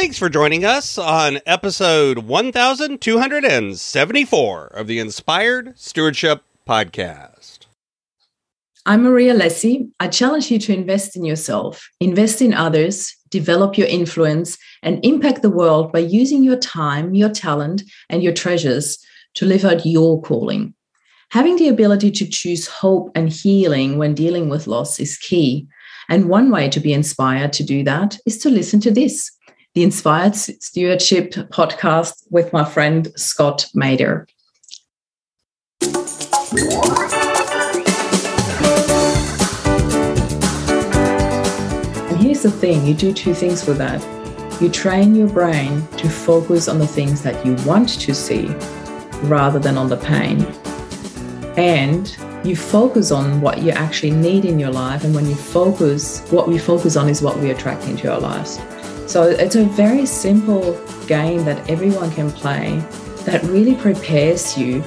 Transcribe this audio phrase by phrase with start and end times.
[0.00, 7.66] Thanks for joining us on episode 1274 of the Inspired Stewardship Podcast.
[8.86, 9.90] I'm Marie Alessi.
[10.00, 15.42] I challenge you to invest in yourself, invest in others, develop your influence, and impact
[15.42, 18.98] the world by using your time, your talent, and your treasures
[19.34, 20.72] to live out your calling.
[21.28, 25.68] Having the ability to choose hope and healing when dealing with loss is key.
[26.08, 29.30] And one way to be inspired to do that is to listen to this
[29.74, 34.26] the Inspired Stewardship podcast with my friend Scott Maderer.
[42.10, 44.04] And here's the thing you do two things with that.
[44.60, 48.48] You train your brain to focus on the things that you want to see
[49.22, 50.42] rather than on the pain.
[51.56, 55.04] And you focus on what you actually need in your life.
[55.04, 58.58] And when you focus, what we focus on is what we attract into our lives.
[59.10, 62.78] So it's a very simple game that everyone can play
[63.24, 64.84] that really prepares you.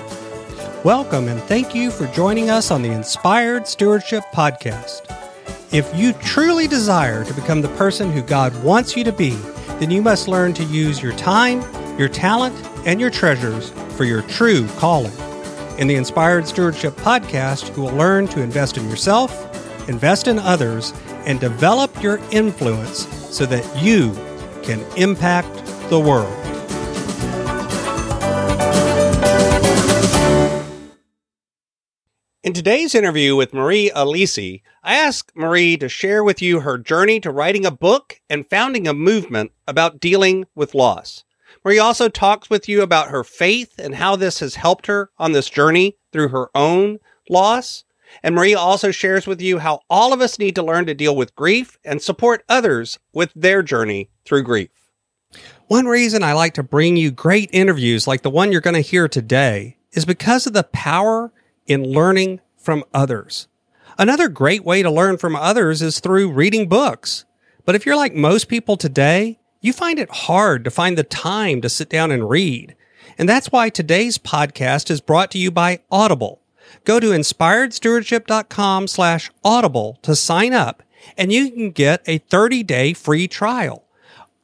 [0.85, 5.01] Welcome and thank you for joining us on the Inspired Stewardship Podcast.
[5.73, 9.31] If you truly desire to become the person who God wants you to be,
[9.81, 11.61] then you must learn to use your time,
[11.99, 12.55] your talent,
[12.87, 15.11] and your treasures for your true calling.
[15.79, 20.93] In the Inspired Stewardship Podcast, you will learn to invest in yourself, invest in others,
[21.25, 24.13] and develop your influence so that you
[24.61, 25.51] can impact
[25.89, 26.31] the world.
[32.43, 37.19] In today's interview with Marie Alessi, I asked Marie to share with you her journey
[37.21, 41.23] to writing a book and founding a movement about dealing with loss.
[41.65, 45.31] Marie also talks with you about her faith and how this has helped her on
[45.31, 47.83] this journey through her own loss.
[48.21, 51.15] And Maria also shares with you how all of us need to learn to deal
[51.15, 54.69] with grief and support others with their journey through grief.
[55.67, 58.81] One reason I like to bring you great interviews like the one you're going to
[58.81, 61.31] hear today is because of the power
[61.65, 63.47] in learning from others.
[63.97, 67.25] Another great way to learn from others is through reading books.
[67.65, 71.61] But if you're like most people today, you find it hard to find the time
[71.61, 72.75] to sit down and read.
[73.17, 76.42] And that's why today's podcast is brought to you by Audible.
[76.85, 80.83] Go to inspiredstewardship.com slash audible to sign up
[81.17, 83.83] and you can get a 30 day free trial.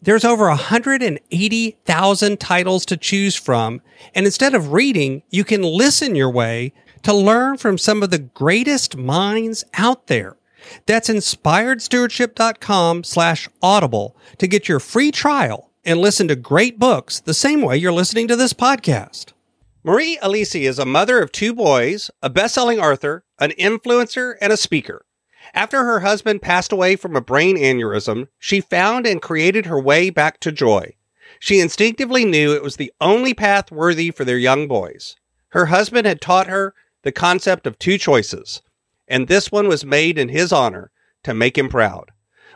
[0.02, 3.82] There's over 180,000 titles to choose from.
[4.16, 6.72] And instead of reading, you can listen your way
[7.04, 10.38] to learn from some of the greatest minds out there.
[10.86, 17.34] That's inspiredstewardship.com slash audible to get your free trial and listen to great books the
[17.34, 19.34] same way you're listening to this podcast.
[19.82, 24.58] Marie Alessi is a mother of two boys, a best-selling author, an influencer, and a
[24.58, 25.06] speaker.
[25.54, 30.10] After her husband passed away from a brain aneurysm, she found and created her way
[30.10, 30.96] back to joy.
[31.40, 35.16] She instinctively knew it was the only path worthy for their young boys.
[35.50, 38.62] Her husband had taught her the concept of two choices,
[39.08, 40.92] and this one was made in his honor
[41.24, 42.12] to make him proud.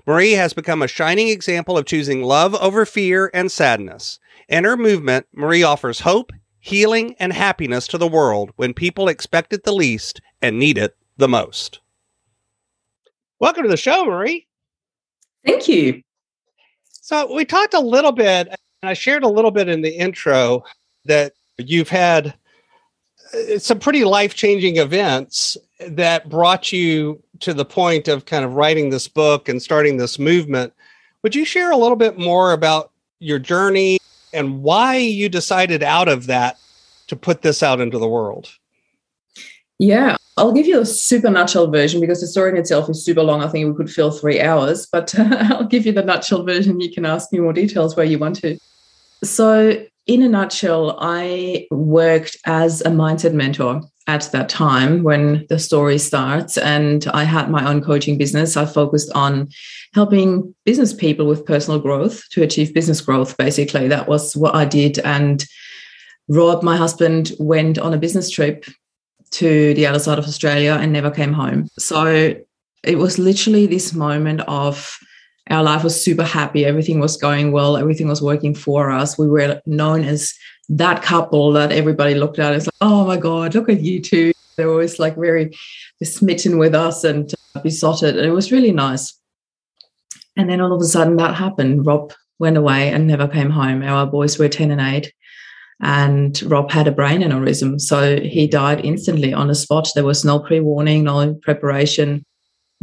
[0.06, 4.20] Marie has become a shining example of choosing love over fear and sadness.
[4.50, 9.52] In her movement, Marie offers hope healing, and happiness to the world when people expect
[9.52, 11.82] it the least and need it the most.
[13.42, 14.48] Welcome to the show, Marie.
[15.46, 16.02] Thank you.
[16.90, 18.58] So, we talked a little bit, and
[18.90, 20.64] I shared a little bit in the intro
[21.04, 22.34] that you've had
[23.34, 28.54] uh, some pretty life changing events that brought you to the point of kind of
[28.54, 30.72] writing this book and starting this movement.
[31.24, 34.00] Would you share a little bit more about your journey
[34.34, 36.58] and why you decided out of that
[37.08, 38.50] to put this out into the world.
[39.80, 43.22] Yeah, I'll give you a super nutshell version because the story in itself is super
[43.22, 43.44] long.
[43.44, 46.80] I think we could fill three hours, but I'll give you the nutshell version.
[46.80, 48.58] You can ask me more details where you want to.
[49.24, 55.58] So, in a nutshell, I worked as a mindset mentor at that time when the
[55.58, 58.58] story starts, and I had my own coaching business.
[58.58, 59.50] I focused on
[59.94, 63.38] helping business people with personal growth to achieve business growth.
[63.38, 65.00] Basically, that was what I did.
[65.00, 65.46] And
[66.28, 68.66] Rob, my husband, went on a business trip
[69.32, 71.68] to the other side of Australia and never came home.
[71.80, 72.36] So
[72.84, 74.98] it was literally this moment of
[75.50, 76.66] our life was super happy.
[76.66, 77.76] Everything was going well.
[77.76, 79.18] Everything was working for us.
[79.18, 80.34] We were known as
[80.70, 84.32] that couple that everybody looked at as like, oh my God, look at you two.
[84.56, 85.52] They were always like very
[86.02, 88.18] smitten with us and uh, besotted.
[88.18, 89.20] And it was really nice.
[90.38, 91.86] And then all of a sudden that happened.
[91.86, 93.84] Rob went away and never came home.
[93.84, 95.12] Our boys were 10 and 8.
[95.82, 97.82] And Rob had a brain aneurysm.
[97.82, 99.90] So he died instantly on the spot.
[99.94, 102.26] There was no pre warning, no preparation,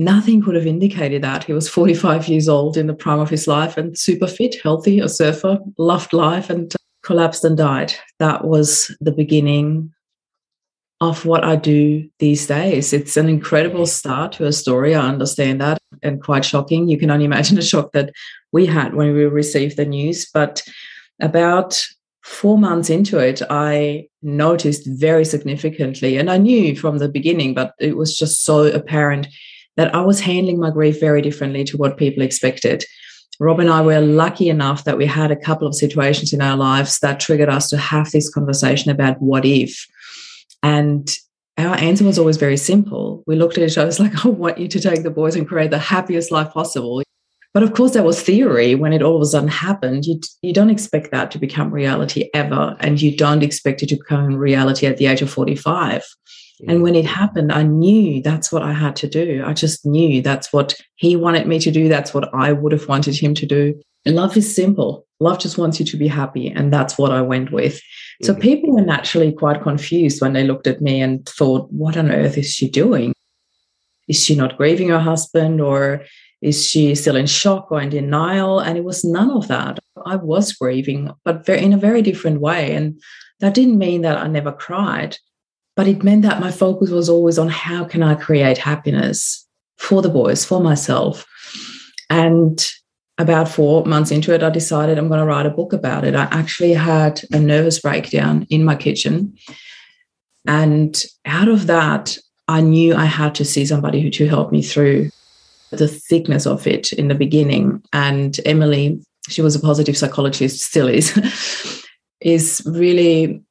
[0.00, 1.44] nothing could have indicated that.
[1.44, 4.98] He was 45 years old in the prime of his life and super fit, healthy,
[4.98, 7.92] a surfer, loved life, and uh, collapsed and died.
[8.18, 9.92] That was the beginning
[11.02, 12.94] of what I do these days.
[12.94, 14.94] It's an incredible start to a story.
[14.94, 16.88] I understand that and quite shocking.
[16.88, 18.10] You can only imagine the shock that
[18.52, 20.26] we had when we received the news.
[20.32, 20.62] But
[21.20, 21.86] about
[22.22, 27.74] four months into it, I noticed very significantly, and I knew from the beginning, but
[27.78, 29.28] it was just so apparent
[29.80, 32.84] that I was handling my grief very differently to what people expected.
[33.40, 36.56] Rob and I were lucky enough that we had a couple of situations in our
[36.58, 39.86] lives that triggered us to have this conversation about what if
[40.62, 41.10] and
[41.58, 43.22] our answer was always very simple.
[43.26, 45.48] We looked at each other, was like, I want you to take the boys and
[45.48, 47.02] create the happiest life possible.
[47.54, 48.74] But of course, that was theory.
[48.74, 52.28] When it all of a sudden happened, you, you don't expect that to become reality
[52.34, 52.76] ever.
[52.80, 56.04] And you don't expect it to become reality at the age of 45.
[56.68, 59.42] And when it happened, I knew that's what I had to do.
[59.46, 61.88] I just knew that's what he wanted me to do.
[61.88, 63.80] That's what I would have wanted him to do.
[64.04, 65.06] And love is simple.
[65.20, 66.48] Love just wants you to be happy.
[66.48, 67.80] And that's what I went with.
[68.22, 68.40] So mm-hmm.
[68.40, 72.38] people were naturally quite confused when they looked at me and thought, what on earth
[72.38, 73.12] is she doing?
[74.08, 76.04] Is she not grieving her husband or
[76.42, 78.60] is she still in shock or in denial?
[78.60, 79.78] And it was none of that.
[80.06, 82.74] I was grieving, but in a very different way.
[82.74, 83.00] And
[83.40, 85.18] that didn't mean that I never cried,
[85.80, 89.48] but it meant that my focus was always on how can I create happiness
[89.78, 91.26] for the boys, for myself.
[92.10, 92.62] And
[93.16, 96.14] about four months into it, I decided I'm going to write a book about it.
[96.14, 99.34] I actually had a nervous breakdown in my kitchen.
[100.46, 104.60] And out of that, I knew I had to see somebody who to help me
[104.60, 105.08] through
[105.70, 107.82] the thickness of it in the beginning.
[107.94, 111.86] And Emily, she was a positive psychologist, still is,
[112.20, 113.42] is really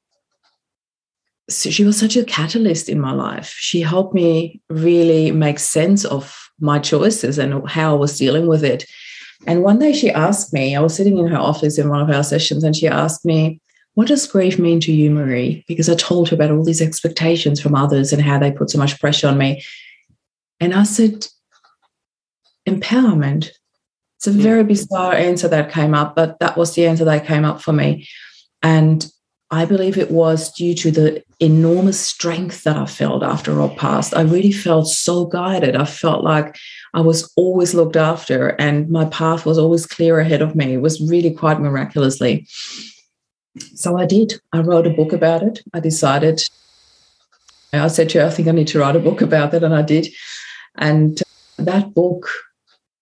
[1.50, 3.50] she was such a catalyst in my life.
[3.58, 8.64] She helped me really make sense of my choices and how I was dealing with
[8.64, 8.86] it.
[9.48, 12.10] And one day she asked me, I was sitting in her office in one of
[12.10, 13.62] our sessions, and she asked me,
[13.94, 15.64] What does grief mean to you, Marie?
[15.68, 18.78] Because I told her about all these expectations from others and how they put so
[18.78, 19.64] much pressure on me.
[20.60, 21.28] And I said,
[22.68, 23.50] Empowerment.
[24.18, 24.42] It's a mm.
[24.42, 27.72] very bizarre answer that came up, but that was the answer that came up for
[27.72, 28.08] me.
[28.62, 29.10] And
[29.52, 34.16] I believe it was due to the enormous strength that I felt after Rob passed.
[34.16, 35.76] I really felt so guided.
[35.76, 36.56] I felt like
[36.94, 40.74] I was always looked after and my path was always clear ahead of me.
[40.74, 42.48] It was really quite miraculously.
[43.74, 44.40] So I did.
[44.54, 45.62] I wrote a book about it.
[45.74, 46.42] I decided,
[47.74, 49.74] I said to her, I think I need to write a book about it, and
[49.74, 50.08] I did.
[50.78, 51.22] And
[51.58, 52.30] that book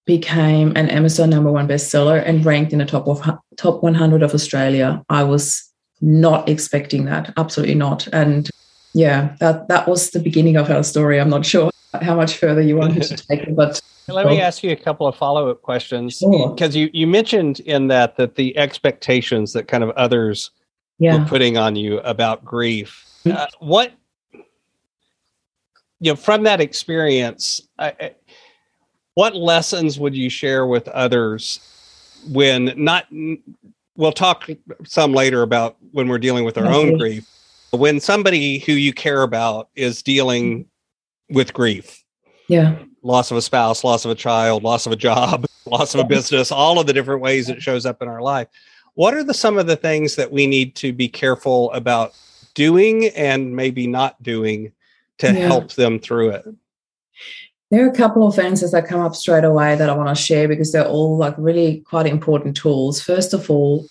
[0.06, 3.22] became an Amazon number one bestseller and ranked in the top of
[3.58, 5.04] top 100 of Australia.
[5.10, 5.70] I was
[6.02, 8.08] not expecting that, absolutely not.
[8.14, 8.50] And
[8.94, 11.20] yeah, that that was the beginning of our story.
[11.20, 11.72] I'm not sure
[12.02, 15.06] how much further you wanted to take it, but let me ask you a couple
[15.06, 16.84] of follow-up questions because sure.
[16.84, 20.52] you you mentioned in that that the expectations that kind of others
[21.00, 21.18] yeah.
[21.18, 23.06] were putting on you about grief.
[23.26, 23.38] Mm-hmm.
[23.38, 23.94] Uh, what
[26.00, 28.14] you know from that experience, I,
[29.16, 31.60] what lessons would you share with others
[32.30, 33.06] when not?
[33.98, 34.48] We'll talk
[34.86, 37.28] some later about when we're dealing with our own grief.
[37.72, 40.68] When somebody who you care about is dealing
[41.30, 42.04] with grief.
[42.48, 42.78] Yeah.
[43.04, 46.06] Loss of a spouse, loss of a child, loss of a job, loss of a
[46.06, 48.48] business, all of the different ways it shows up in our life.
[48.94, 52.14] What are the some of the things that we need to be careful about
[52.54, 54.72] doing and maybe not doing
[55.20, 55.48] to yeah.
[55.48, 56.46] help them through it?
[57.70, 60.22] There are a couple of answers that come up straight away that I want to
[60.22, 63.02] share because they're all like really quite important tools.
[63.02, 63.86] First of all,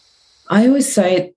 [0.49, 1.33] I always say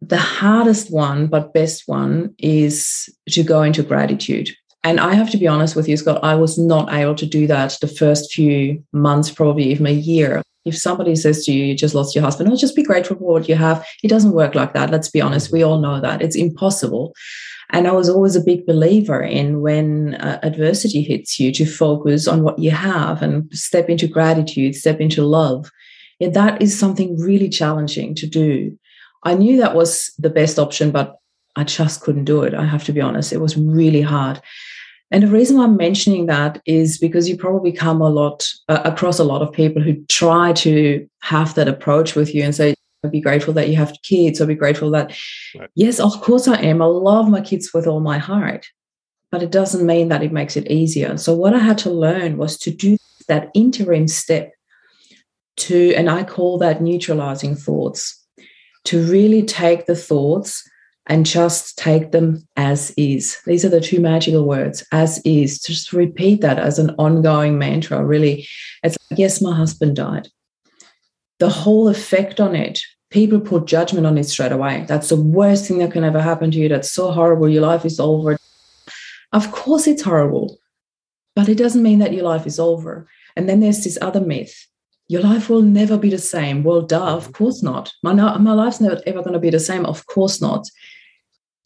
[0.00, 4.50] the hardest one, but best one, is to go into gratitude.
[4.84, 7.46] And I have to be honest with you, Scott, I was not able to do
[7.46, 10.42] that the first few months, probably even a year.
[10.64, 13.24] If somebody says to you, you just lost your husband, oh, just be grateful for
[13.24, 13.86] what you have.
[14.02, 14.90] It doesn't work like that.
[14.90, 15.52] Let's be honest.
[15.52, 16.20] We all know that.
[16.20, 17.14] It's impossible.
[17.70, 22.28] And I was always a big believer in when uh, adversity hits you to focus
[22.28, 25.70] on what you have and step into gratitude, step into love.
[26.22, 28.78] Yeah, that is something really challenging to do.
[29.24, 31.16] I knew that was the best option, but
[31.56, 32.54] I just couldn't do it.
[32.54, 33.32] I have to be honest.
[33.32, 34.40] It was really hard.
[35.10, 38.82] And the reason why I'm mentioning that is because you probably come a lot uh,
[38.84, 42.76] across a lot of people who try to have that approach with you and say,
[43.10, 45.12] be grateful that you have kids or be grateful that,
[45.58, 45.68] right.
[45.74, 46.80] yes, of course I am.
[46.80, 48.64] I love my kids with all my heart,
[49.32, 51.16] but it doesn't mean that it makes it easier.
[51.16, 54.52] So, what I had to learn was to do that interim step
[55.56, 58.18] to, and I call that neutralizing thoughts,
[58.84, 60.68] to really take the thoughts
[61.06, 63.38] and just take them as is.
[63.44, 65.60] These are the two magical words as is.
[65.60, 68.04] Just repeat that as an ongoing mantra.
[68.04, 68.46] Really,
[68.82, 70.28] it's like, yes, my husband died.
[71.38, 72.80] The whole effect on it,
[73.10, 74.84] people put judgment on it straight away.
[74.86, 76.68] That's the worst thing that can ever happen to you.
[76.68, 77.48] That's so horrible.
[77.48, 78.38] Your life is over.
[79.32, 80.58] Of course, it's horrible,
[81.34, 83.08] but it doesn't mean that your life is over.
[83.34, 84.66] And then there's this other myth
[85.12, 86.62] your life will never be the same.
[86.62, 87.92] Well, duh, of course not.
[88.02, 89.84] My, my life's never ever going to be the same.
[89.84, 90.66] Of course not.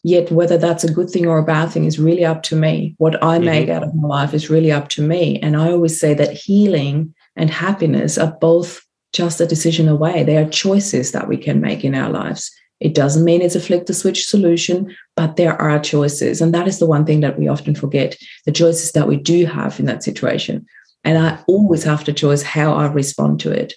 [0.02, 2.96] Yet, whether that's a good thing or a bad thing is really up to me.
[2.98, 3.44] What I mm-hmm.
[3.44, 5.38] make out of my life is really up to me.
[5.38, 10.24] And I always say that healing and happiness are both just a decision away.
[10.24, 12.50] They are choices that we can make in our lives.
[12.80, 16.40] It doesn't mean it's a flick the switch solution, but there are choices.
[16.40, 19.46] And that is the one thing that we often forget the choices that we do
[19.46, 20.66] have in that situation.
[21.06, 23.72] And I always have to choose how I respond to it.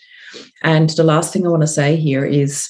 [0.64, 2.70] And the last thing I want to say here is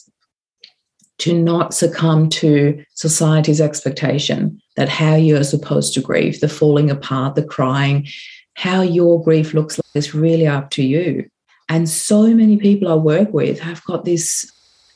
[1.19, 7.35] to not succumb to society's expectation that how you're supposed to grieve, the falling apart,
[7.35, 8.07] the crying,
[8.55, 11.29] how your grief looks like is really up to you.
[11.69, 14.49] And so many people I work with have got this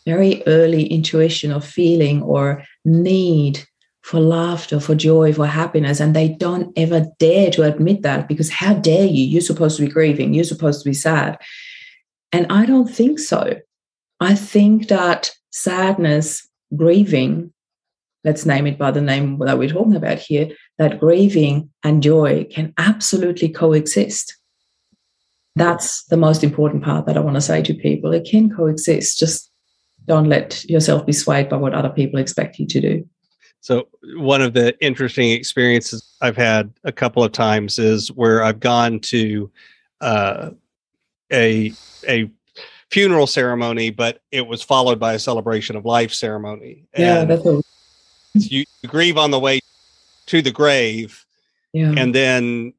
[0.05, 3.65] very early intuition of feeling or need
[4.03, 6.00] for laughter, for joy, for happiness.
[6.00, 9.24] And they don't ever dare to admit that because how dare you?
[9.24, 11.39] You're supposed to be grieving, you're supposed to be sad.
[12.31, 13.60] And I don't think so.
[14.19, 17.53] I think that sadness, grieving,
[18.24, 22.45] let's name it by the name that we're talking about here, that grieving and joy
[22.51, 24.36] can absolutely coexist.
[25.55, 28.12] That's the most important part that I want to say to people.
[28.12, 29.19] It can coexist.
[29.19, 29.51] Just
[30.05, 33.10] don't let yourself be swayed by what other people expect you to do.
[33.63, 38.60] So, one of the interesting experiences I've had a couple of times is where I've
[38.60, 39.50] gone to
[40.01, 40.50] uh,
[41.32, 41.72] a
[42.05, 42.29] a
[42.91, 46.84] funeral ceremony, but it was followed by a celebration of life ceremony.
[46.98, 47.63] Yeah, and that's a-
[48.34, 49.62] you grieve on the way
[50.25, 51.25] to the grave,
[51.72, 51.93] yeah.
[51.96, 52.74] and then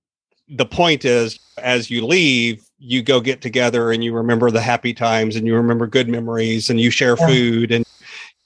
[0.51, 4.93] the point is, as you leave, you go get together and you remember the happy
[4.93, 7.27] times and you remember good memories and you share yeah.
[7.27, 7.87] food and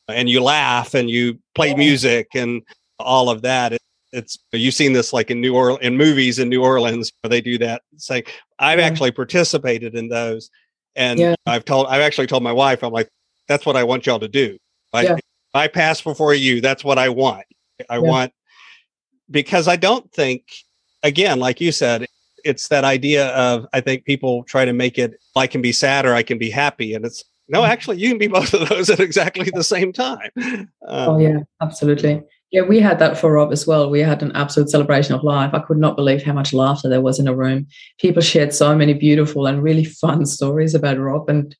[0.08, 2.62] and you laugh and you play music and
[2.98, 3.72] all of that.
[3.74, 7.28] It, it's you've seen this like in New Orleans in movies in New Orleans where
[7.28, 7.82] they do that.
[7.96, 8.24] Say,
[8.58, 8.86] I've yeah.
[8.86, 10.50] actually participated in those
[10.96, 11.34] and yeah.
[11.46, 13.10] I've told, I've actually told my wife, I'm like,
[13.48, 14.58] that's what I want y'all to do.
[14.92, 15.16] I, yeah.
[15.54, 16.60] I pass before you.
[16.60, 17.44] That's what I want.
[17.88, 18.32] I want,
[19.30, 20.42] because I don't think,
[21.02, 22.06] again, like you said,
[22.44, 26.06] it's that idea of, I think people try to make it, I can be sad
[26.06, 26.94] or I can be happy.
[26.94, 30.30] And it's, no, actually, you can be both of those at exactly the same time.
[30.36, 32.22] Um, oh, yeah, absolutely.
[32.50, 33.90] Yeah, we had that for Rob as well.
[33.90, 35.52] We had an absolute celebration of life.
[35.52, 37.66] I could not believe how much laughter there was in a room.
[37.98, 41.54] People shared so many beautiful and really fun stories about Rob, and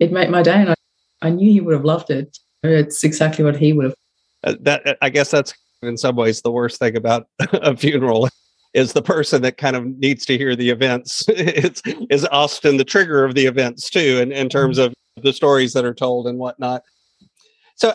[0.00, 0.60] it made my day.
[0.60, 0.74] And I,
[1.22, 2.38] I knew he would have loved it.
[2.62, 3.94] It's exactly what he would have.
[4.42, 8.28] Uh, that I guess that's in some ways the worst thing about a funeral
[8.72, 11.24] is the person that kind of needs to hear the events.
[11.28, 14.88] it's is often the trigger of the events too, in, in terms mm-hmm.
[14.88, 16.82] of the stories that are told and whatnot.
[17.76, 17.92] So,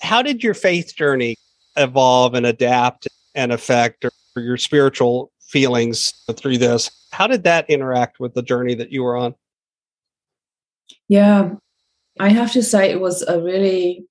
[0.00, 1.36] how did your faith journey
[1.76, 8.20] evolve and adapt and affect or your spiritual feelings through this how did that interact
[8.20, 9.34] with the journey that you were on
[11.08, 11.50] yeah
[12.20, 14.04] i have to say it was a really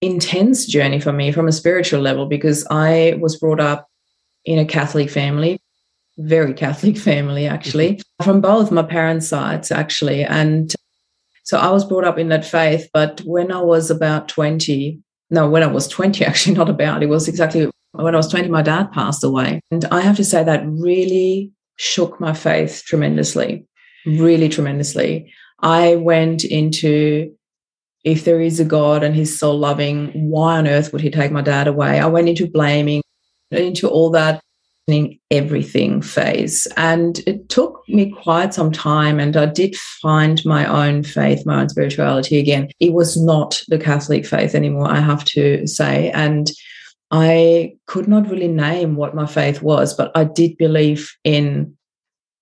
[0.00, 3.88] intense journey for me from a spiritual level because i was brought up
[4.46, 5.60] in a catholic family
[6.18, 8.24] very catholic family actually mm-hmm.
[8.24, 10.74] from both my parents sides actually and
[11.50, 15.48] so i was brought up in that faith but when i was about 20 no,
[15.48, 17.02] when I was 20, actually, not about.
[17.02, 19.60] It was exactly when I was 20, my dad passed away.
[19.70, 23.66] And I have to say that really shook my faith tremendously,
[24.04, 25.32] really tremendously.
[25.60, 27.34] I went into
[28.04, 31.32] if there is a God and he's so loving, why on earth would he take
[31.32, 32.00] my dad away?
[32.00, 33.02] I went into blaming,
[33.50, 34.40] into all that
[35.30, 36.66] everything phase.
[36.76, 41.60] And it took me quite some time, and I did find my own faith, my
[41.60, 42.68] own spirituality again.
[42.80, 46.10] It was not the Catholic faith anymore, I have to say.
[46.10, 46.50] And
[47.10, 51.76] I could not really name what my faith was, but I did believe in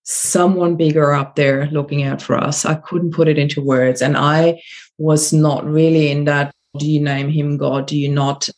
[0.05, 2.64] someone bigger up there looking out for us.
[2.64, 4.00] I couldn't put it into words.
[4.02, 4.61] And I
[4.99, 7.87] was not really in that do you name him God?
[7.87, 8.49] Do you not?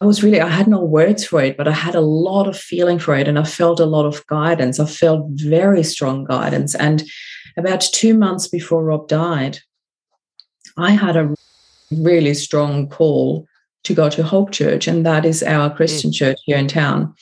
[0.00, 2.58] I was really, I had no words for it, but I had a lot of
[2.58, 4.78] feeling for it and I felt a lot of guidance.
[4.78, 6.74] I felt very strong guidance.
[6.74, 7.02] And
[7.56, 9.60] about two months before Rob died,
[10.76, 11.34] I had a
[11.90, 13.46] really strong call
[13.84, 16.14] to go to Hope Church, and that is our Christian mm.
[16.14, 17.14] church here in town.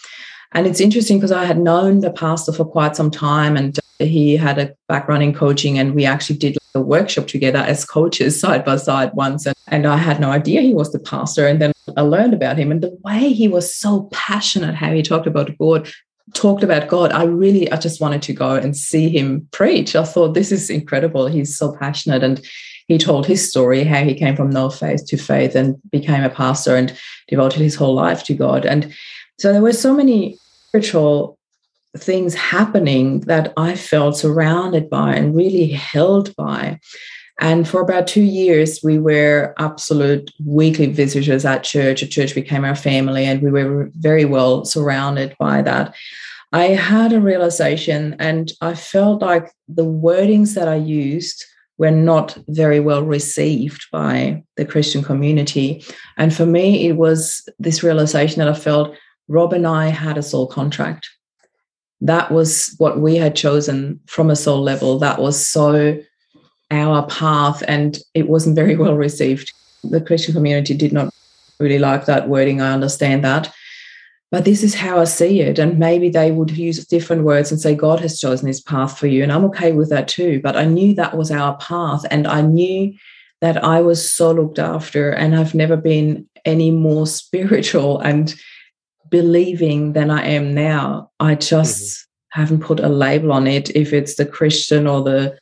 [0.52, 4.36] And it's interesting because I had known the pastor for quite some time and he
[4.36, 8.64] had a background in coaching, and we actually did a workshop together as coaches side
[8.64, 9.46] by side once.
[9.46, 11.46] And And I had no idea he was the pastor.
[11.46, 15.02] And then I learned about him and the way he was so passionate, how he
[15.02, 15.88] talked about God,
[16.34, 17.12] talked about God.
[17.12, 19.96] I really, I just wanted to go and see him preach.
[19.96, 21.26] I thought, this is incredible.
[21.26, 22.22] He's so passionate.
[22.22, 22.44] And
[22.88, 26.30] he told his story, how he came from no faith to faith and became a
[26.30, 26.94] pastor and
[27.28, 28.66] devoted his whole life to God.
[28.66, 28.92] And
[29.38, 31.38] so there were so many spiritual
[31.96, 36.80] things happening that I felt surrounded by and really held by.
[37.40, 42.02] And for about two years, we were absolute weekly visitors at church.
[42.02, 45.94] A church became our family, and we were very well surrounded by that.
[46.52, 51.44] I had a realization, and I felt like the wordings that I used
[51.76, 55.84] were not very well received by the Christian community.
[56.16, 58.94] And for me, it was this realization that I felt
[59.26, 61.08] Rob and I had a soul contract.
[62.00, 64.98] That was what we had chosen from a soul level.
[65.00, 65.98] That was so
[66.70, 69.52] our path, and it wasn't very well received.
[69.82, 71.12] The Christian community did not
[71.60, 72.60] really like that wording.
[72.60, 73.52] I understand that.
[74.30, 75.60] But this is how I see it.
[75.60, 79.06] And maybe they would use different words and say, God has chosen this path for
[79.06, 79.22] you.
[79.22, 80.40] And I'm okay with that too.
[80.42, 82.04] But I knew that was our path.
[82.10, 82.94] And I knew
[83.40, 85.12] that I was so looked after.
[85.12, 88.34] And I've never been any more spiritual and
[89.08, 91.12] believing than I am now.
[91.20, 92.40] I just mm-hmm.
[92.40, 95.38] haven't put a label on it if it's the Christian or the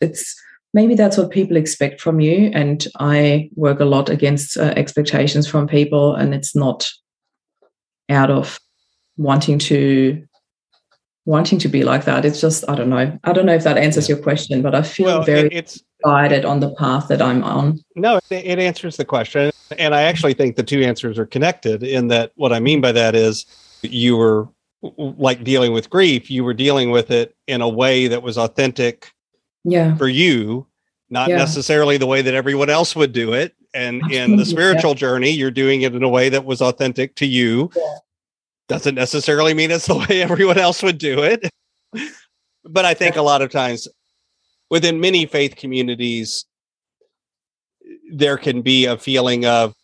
[0.00, 0.40] it's
[0.74, 5.46] maybe that's what people expect from you and i work a lot against uh, expectations
[5.46, 6.88] from people and it's not
[8.08, 8.58] out of
[9.16, 10.22] wanting to
[11.24, 12.24] wanting to be like that.
[12.24, 13.18] It's just i don't know.
[13.24, 16.44] I don't know if that answers your question but i feel well, very it's guided
[16.44, 17.78] on the path that i'm on.
[17.94, 21.82] No it, it answers the question and i actually think the two answers are connected
[21.82, 23.46] in that what i mean by that is
[23.82, 24.48] you were
[24.96, 29.12] like dealing with grief you were dealing with it in a way that was authentic
[29.64, 30.66] yeah for you
[31.10, 31.36] not yeah.
[31.36, 34.96] necessarily the way that everyone else would do it and in the spiritual yeah.
[34.96, 37.96] journey you're doing it in a way that was authentic to you yeah.
[38.68, 41.48] doesn't necessarily mean it's the way everyone else would do it
[42.64, 43.88] but i think a lot of times
[44.70, 46.46] within many faith communities
[48.12, 49.74] there can be a feeling of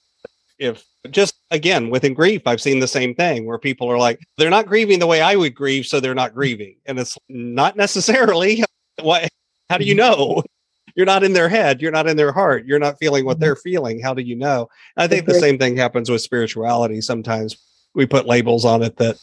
[0.59, 4.51] if just again within grief i've seen the same thing where people are like they're
[4.51, 8.65] not grieving the way i would grieve so they're not grieving and it's not necessarily
[9.01, 9.29] what
[9.69, 10.21] how do you mm-hmm.
[10.21, 10.43] know?
[10.97, 11.81] You're not in their head.
[11.81, 12.67] You're not in their heart.
[12.67, 13.43] You're not feeling what mm-hmm.
[13.43, 14.01] they're feeling.
[14.01, 14.69] How do you know?
[14.97, 17.01] I think the same thing happens with spirituality.
[17.01, 17.57] Sometimes
[17.95, 19.17] we put labels on it that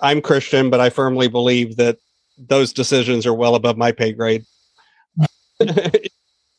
[0.00, 1.98] I'm Christian, but I firmly believe that
[2.38, 4.44] those decisions are well above my pay grade.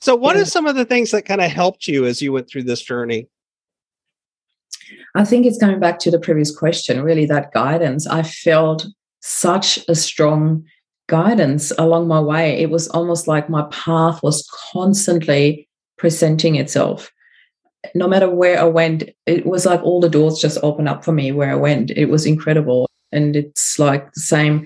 [0.02, 0.42] so, what yeah.
[0.42, 2.82] are some of the things that kind of helped you as you went through this
[2.82, 3.28] journey?
[5.16, 8.08] I think it's going back to the previous question, really, that guidance.
[8.08, 8.88] I felt
[9.22, 10.66] such a strong
[11.08, 12.60] guidance along my way.
[12.62, 15.68] It was almost like my path was constantly
[15.98, 17.12] presenting itself.
[17.96, 21.12] No matter where I went, it was like all the doors just opened up for
[21.12, 21.92] me where I went.
[21.92, 22.90] It was incredible.
[23.12, 24.66] And it's like the same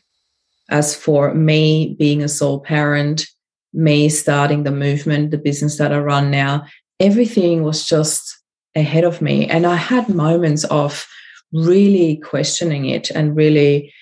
[0.69, 3.27] as for me being a soul parent,
[3.73, 6.65] me starting the movement, the business that I run now.
[6.99, 8.39] Everything was just
[8.75, 9.47] ahead of me.
[9.47, 11.05] And I had moments of
[11.51, 13.93] really questioning it and really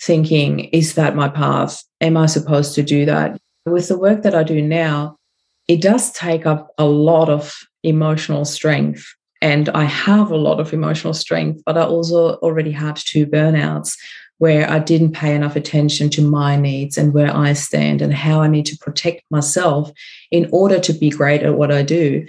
[0.00, 1.82] thinking, is that my path?
[2.00, 3.40] Am I supposed to do that?
[3.66, 5.16] With the work that I do now,
[5.66, 9.04] it does take up a lot of emotional strength.
[9.40, 13.96] And I have a lot of emotional strength, but I also already had two burnouts
[14.38, 18.40] where I didn't pay enough attention to my needs and where I stand and how
[18.40, 19.90] I need to protect myself
[20.30, 22.26] in order to be great at what I do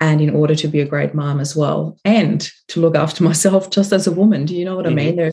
[0.00, 3.70] and in order to be a great mom as well and to look after myself
[3.70, 4.46] just as a woman.
[4.46, 4.98] Do you know what mm-hmm.
[4.98, 5.16] I mean?
[5.16, 5.32] There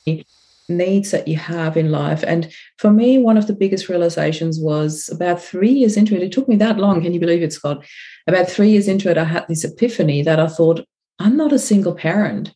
[0.67, 2.23] needs that you have in life.
[2.25, 6.23] And for me, one of the biggest realizations was about three years into it.
[6.23, 7.01] It took me that long.
[7.01, 7.86] Can you believe it, Scott?
[8.28, 10.86] About three years into it, I had this epiphany that I thought,
[11.19, 12.54] I'm not a single parent.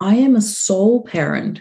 [0.00, 1.60] I am a sole parent.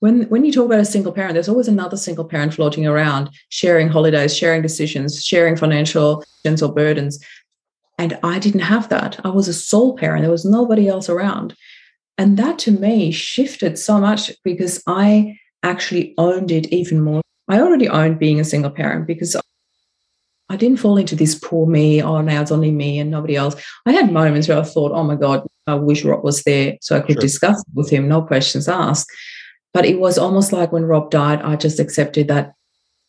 [0.00, 3.30] When, when you talk about a single parent, there's always another single parent floating around,
[3.48, 7.18] sharing holidays, sharing decisions, sharing financial or burdens.
[7.98, 9.18] And I didn't have that.
[9.24, 10.22] I was a sole parent.
[10.22, 11.54] There was nobody else around.
[12.18, 17.22] And that to me shifted so much because I actually owned it even more.
[17.48, 19.36] I already owned being a single parent because
[20.48, 23.56] I didn't fall into this poor me, oh, now it's only me and nobody else.
[23.84, 26.96] I had moments where I thought, oh my God, I wish Rob was there so
[26.96, 27.22] I could sure.
[27.22, 29.10] discuss it with him, no questions asked.
[29.74, 32.52] But it was almost like when Rob died, I just accepted that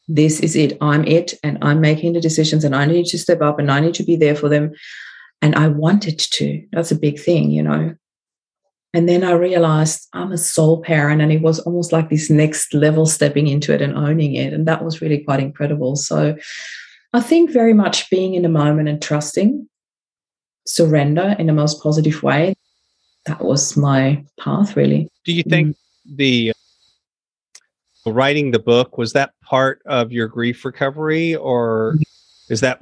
[0.07, 0.77] this is it.
[0.81, 3.79] I'm it and I'm making the decisions and I need to step up and I
[3.79, 4.73] need to be there for them.
[5.41, 6.65] And I wanted to.
[6.71, 7.95] That's a big thing, you know.
[8.93, 12.73] And then I realized I'm a soul parent, and it was almost like this next
[12.73, 14.53] level stepping into it and owning it.
[14.53, 15.95] And that was really quite incredible.
[15.95, 16.35] So
[17.13, 19.67] I think very much being in the moment and trusting
[20.65, 22.53] surrender in the most positive way.
[23.25, 25.09] That was my path, really.
[25.25, 26.15] Do you think mm-hmm.
[26.15, 26.53] the
[28.05, 32.53] uh, writing the book was that part of your grief recovery, or mm-hmm.
[32.53, 32.81] is that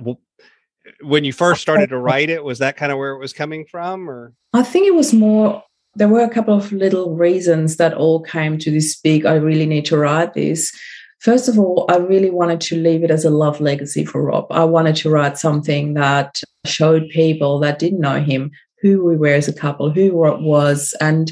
[1.02, 2.44] when you first started to write it?
[2.44, 4.34] Was that kind of where it was coming from, or?
[4.54, 5.64] I think it was more.
[5.96, 9.26] There were a couple of little reasons that all came to this big.
[9.26, 10.72] I really need to write this.
[11.20, 14.48] First of all, I really wanted to leave it as a love legacy for Rob.
[14.52, 19.30] I wanted to write something that showed people that didn't know him who we were
[19.30, 21.32] as a couple, who Rob was, and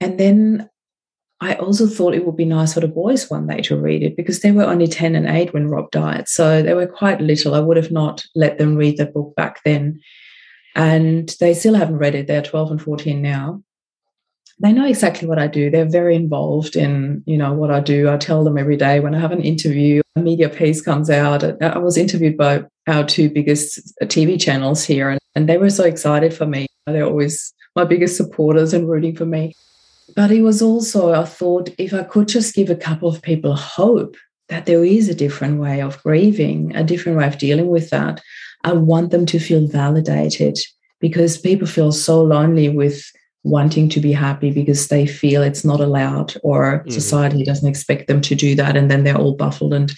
[0.00, 0.68] and then
[1.40, 4.16] I also thought it would be nice for the boys one day to read it
[4.16, 6.28] because they were only 10 and 8 when Rob died.
[6.28, 7.54] So they were quite little.
[7.54, 10.00] I would have not let them read the book back then.
[10.76, 12.28] And they still haven't read it.
[12.28, 13.62] They're 12 and 14 now
[14.58, 15.70] they know exactly what I do.
[15.70, 18.08] They're very involved in, you know, what I do.
[18.08, 21.44] I tell them every day when I have an interview, a media piece comes out.
[21.62, 25.84] I was interviewed by our two biggest TV channels here, and, and they were so
[25.84, 26.66] excited for me.
[26.86, 29.52] They're always my biggest supporters and rooting for me.
[30.14, 33.54] But it was also, I thought, if I could just give a couple of people
[33.54, 34.16] hope
[34.48, 38.22] that there is a different way of grieving, a different way of dealing with that,
[38.66, 40.58] I want them to feel validated
[41.00, 43.02] because people feel so lonely with
[43.44, 46.90] wanting to be happy because they feel it's not allowed or mm-hmm.
[46.90, 49.72] society doesn't expect them to do that and then they're all baffled.
[49.72, 49.94] And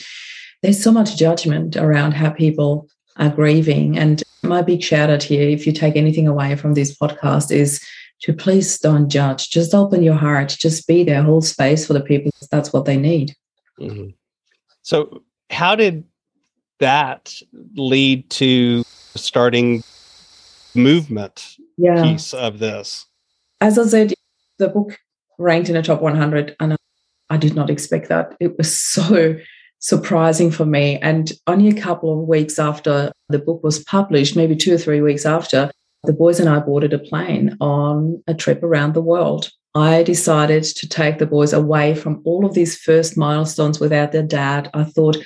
[0.63, 3.99] there's so much judgment around how people are grieving.
[3.99, 7.83] And my big shout out here if you take anything away from this podcast is
[8.21, 9.49] to please don't judge.
[9.49, 10.55] Just open your heart.
[10.59, 11.23] Just be there.
[11.23, 12.31] Hold space for the people.
[12.51, 13.35] That's what they need.
[13.81, 14.09] Mm-hmm.
[14.83, 16.03] so how did
[16.79, 17.35] that
[17.75, 18.85] lead to
[19.17, 19.83] starting
[20.75, 22.03] movement yeah.
[22.03, 23.09] piece of this
[23.61, 24.15] as I said,
[24.59, 24.99] the book
[25.39, 26.77] ranked in the top 100, and
[27.31, 28.37] I did not expect that.
[28.41, 29.37] It was so
[29.81, 30.99] surprising for me.
[30.99, 35.01] And only a couple of weeks after the book was published, maybe two or three
[35.01, 35.71] weeks after,
[36.05, 39.51] the boys and I boarded a plane on a trip around the world.
[39.75, 44.23] I decided to take the boys away from all of these first milestones without their
[44.23, 44.71] dad.
[44.75, 45.19] I thought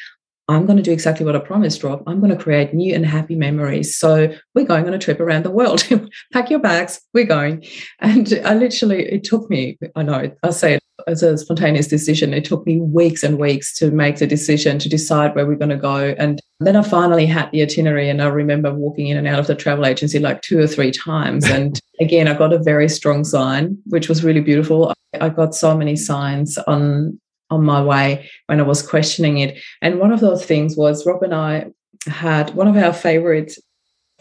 [0.53, 2.03] I'm going to do exactly what I promised, Rob.
[2.07, 3.97] I'm going to create new and happy memories.
[3.97, 5.87] So we're going on a trip around the world.
[6.33, 7.65] Pack your bags, we're going.
[8.01, 12.35] And I literally, it took me, I know, I say it as a spontaneous decision.
[12.35, 15.71] It took me weeks and weeks to make the decision to decide where we're going
[15.71, 16.15] to go.
[16.19, 18.09] And then I finally had the itinerary.
[18.09, 20.91] And I remember walking in and out of the travel agency like two or three
[20.91, 21.49] times.
[21.49, 24.93] And again, I got a very strong sign, which was really beautiful.
[25.21, 27.19] I got so many signs on
[27.53, 29.59] on my way when I was questioning it.
[29.81, 31.67] And one of those things was Rob and I
[32.07, 33.55] had one of our favorite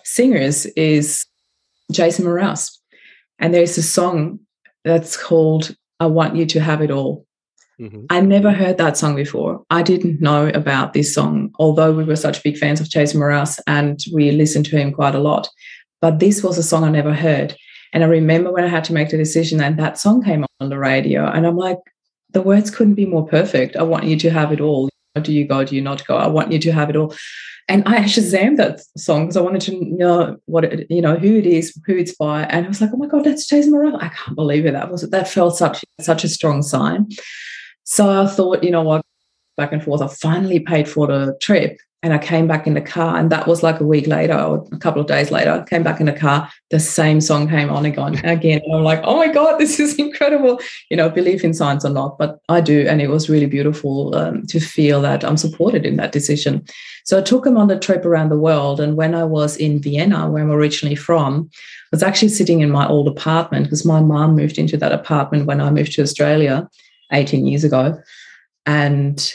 [0.04, 1.26] singers is
[1.92, 2.78] Jason Mraz.
[3.40, 4.40] And there's a song
[4.84, 7.26] that's called I Want You to Have It All.
[7.80, 8.06] Mm-hmm.
[8.10, 9.64] I never heard that song before.
[9.72, 13.60] I didn't know about this song, although we were such big fans of Jason Mraz
[13.66, 15.50] and we listened to him quite a lot.
[16.00, 17.56] But this was a song I never heard.
[17.94, 20.70] And I remember when I had to make the decision and that song came on
[20.70, 21.26] the radio.
[21.26, 21.80] And I'm like,
[22.32, 23.76] the words couldn't be more perfect.
[23.76, 24.90] I want you to have it all.
[25.22, 25.64] Do you go?
[25.64, 26.16] Do you not go?
[26.16, 27.14] I want you to have it all.
[27.68, 31.38] And I shazammed that song because I wanted to know what it, you know, who
[31.38, 32.44] it is, who it's by.
[32.44, 34.02] And I was like, oh my God, that's Jason Mraz.
[34.02, 34.72] I can't believe it.
[34.72, 37.08] That was that felt such such a strong sign.
[37.84, 39.04] So I thought, you know what,
[39.58, 40.02] back and forth.
[40.02, 43.46] I finally paid for the trip and I came back in the car, and that
[43.46, 45.52] was like a week later or a couple of days later.
[45.52, 48.16] I came back in the car, the same song came on again.
[48.26, 50.60] Again, and I'm like, oh my god, this is incredible.
[50.90, 54.16] You know, believe in science or not, but I do, and it was really beautiful
[54.16, 56.66] um, to feel that I'm supported in that decision.
[57.06, 59.80] So I took him on the trip around the world, and when I was in
[59.80, 64.00] Vienna, where I'm originally from, I was actually sitting in my old apartment because my
[64.00, 66.68] mom moved into that apartment when I moved to Australia
[67.12, 68.02] 18 years ago,
[68.66, 69.34] and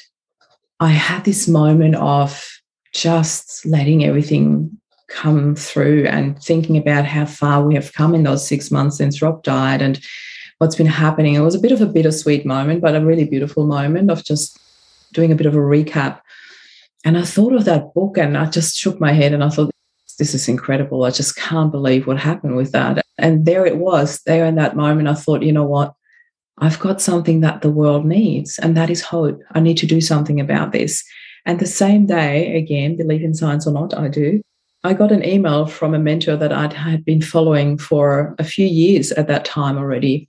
[0.80, 2.55] I had this moment of
[2.96, 4.70] just letting everything
[5.08, 9.20] come through and thinking about how far we have come in those six months since
[9.20, 10.00] Rob died and
[10.58, 11.34] what's been happening.
[11.34, 14.58] It was a bit of a bittersweet moment, but a really beautiful moment of just
[15.12, 16.20] doing a bit of a recap.
[17.04, 19.70] And I thought of that book and I just shook my head and I thought,
[20.18, 21.04] this is incredible.
[21.04, 23.04] I just can't believe what happened with that.
[23.18, 25.92] And there it was, there in that moment, I thought, you know what?
[26.58, 29.42] I've got something that the world needs, and that is hope.
[29.52, 31.04] I need to do something about this.
[31.46, 34.42] And the same day, again, believe in science or not, I do.
[34.84, 38.66] I got an email from a mentor that I had been following for a few
[38.66, 40.28] years at that time already.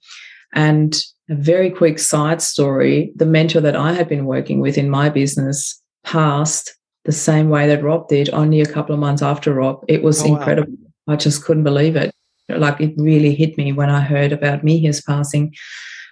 [0.53, 0.99] And
[1.30, 5.10] a very quick side story the mentor that I had been working with in my
[5.10, 9.84] business passed the same way that Rob did, only a couple of months after Rob.
[9.88, 10.73] It was oh, incredible.
[11.06, 11.13] Wow.
[11.13, 12.13] I just couldn't believe it.
[12.49, 15.53] Like it really hit me when I heard about Miha's passing.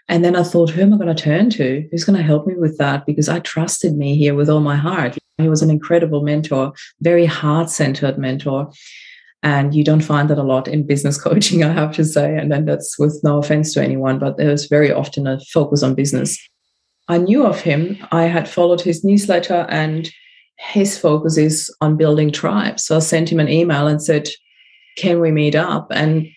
[0.08, 1.88] And then I thought, who am I going to turn to?
[1.92, 3.06] Who's going to help me with that?
[3.06, 5.18] Because I trusted Miha with all my heart.
[5.38, 8.72] He was an incredible mentor, very heart centered mentor.
[9.42, 12.38] And you don't find that a lot in business coaching, I have to say.
[12.38, 15.96] And then that's with no offense to anyone, but there's very often a focus on
[15.96, 16.38] business.
[17.08, 17.98] I knew of him.
[18.12, 20.10] I had followed his newsletter and
[20.58, 22.86] his focus is on building tribes.
[22.86, 24.30] So I sent him an email and said,
[24.98, 25.88] Can we meet up?
[25.92, 26.28] And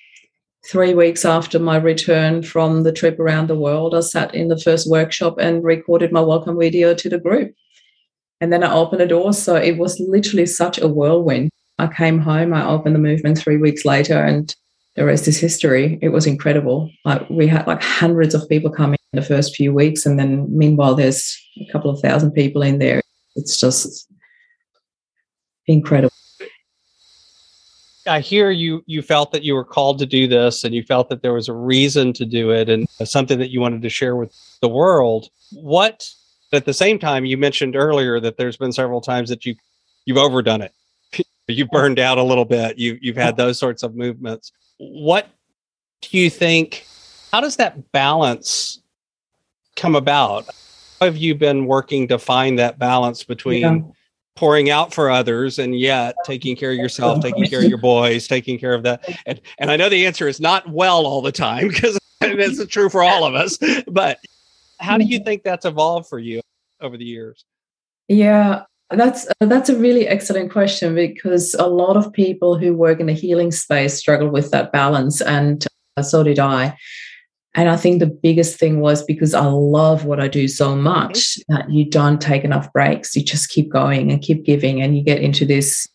[0.66, 4.58] three weeks after my return from the trip around the world, I sat in the
[4.58, 7.54] first workshop and recorded my welcome video to the group.
[8.40, 9.32] And then I opened the door.
[9.32, 11.50] So it was literally such a whirlwind.
[11.78, 14.54] I came home, I opened the movement three weeks later, and
[14.96, 15.98] the rest is history.
[16.02, 16.90] It was incredible.
[17.04, 20.46] Like we had like hundreds of people come in the first few weeks, and then
[20.50, 23.00] meanwhile, there's a couple of thousand people in there.
[23.36, 24.10] It's just
[25.68, 26.17] incredible.
[28.08, 31.08] I hear you you felt that you were called to do this and you felt
[31.10, 34.16] that there was a reason to do it and something that you wanted to share
[34.16, 35.28] with the world.
[35.52, 36.08] What
[36.52, 39.54] at the same time you mentioned earlier that there's been several times that you
[40.04, 40.72] you've overdone it.
[41.48, 42.78] You've burned out a little bit.
[42.78, 44.52] You you've had those sorts of movements.
[44.78, 45.28] What
[46.02, 46.86] do you think
[47.32, 48.80] how does that balance
[49.76, 50.46] come about?
[51.00, 53.80] How have you been working to find that balance between yeah
[54.38, 58.28] pouring out for others and yet taking care of yourself taking care of your boys
[58.28, 59.04] taking care of that.
[59.26, 62.88] And, and i know the answer is not well all the time because it's true
[62.88, 64.20] for all of us but
[64.78, 66.40] how do you think that's evolved for you
[66.80, 67.44] over the years?
[68.06, 73.06] Yeah that's that's a really excellent question because a lot of people who work in
[73.06, 75.66] the healing space struggle with that balance and
[75.98, 76.74] uh, so did i
[77.54, 81.38] and I think the biggest thing was because I love what I do so much
[81.48, 83.16] that you don't take enough breaks.
[83.16, 85.88] You just keep going and keep giving, and you get into this,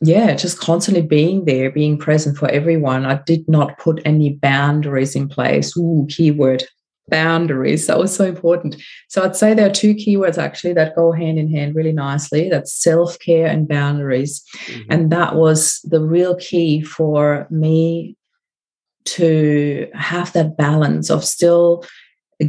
[0.00, 3.04] yeah, just constantly being there, being present for everyone.
[3.06, 5.76] I did not put any boundaries in place.
[5.76, 6.64] Ooh, keyword
[7.08, 7.86] boundaries.
[7.86, 8.76] That was so important.
[9.08, 12.48] So I'd say there are two keywords actually that go hand in hand really nicely.
[12.48, 14.42] That's self care and boundaries.
[14.66, 14.92] Mm-hmm.
[14.92, 18.15] And that was the real key for me
[19.06, 21.84] to have that balance of still